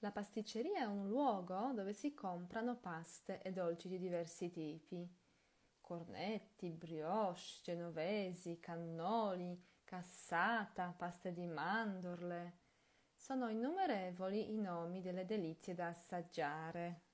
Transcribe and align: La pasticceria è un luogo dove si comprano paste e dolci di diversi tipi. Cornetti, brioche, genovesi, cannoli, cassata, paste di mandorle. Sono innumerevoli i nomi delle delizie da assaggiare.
La 0.00 0.12
pasticceria 0.12 0.82
è 0.82 0.84
un 0.84 1.08
luogo 1.08 1.72
dove 1.72 1.92
si 1.92 2.14
comprano 2.14 2.76
paste 2.76 3.42
e 3.42 3.50
dolci 3.50 3.88
di 3.88 3.98
diversi 3.98 4.48
tipi. 4.48 5.04
Cornetti, 5.80 6.70
brioche, 6.70 7.42
genovesi, 7.64 8.60
cannoli, 8.60 9.60
cassata, 9.82 10.94
paste 10.96 11.32
di 11.32 11.48
mandorle. 11.48 12.58
Sono 13.16 13.48
innumerevoli 13.48 14.52
i 14.52 14.58
nomi 14.58 15.00
delle 15.00 15.24
delizie 15.24 15.74
da 15.74 15.88
assaggiare. 15.88 17.07